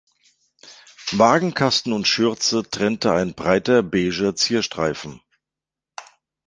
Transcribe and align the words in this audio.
Wagenkasten 1.11 1.93
und 1.93 2.07
Schürze 2.07 2.67
trennte 2.67 3.13
ein 3.13 3.35
breiter 3.35 3.83
beiger 3.83 4.35
Zierstreifen. 4.35 5.21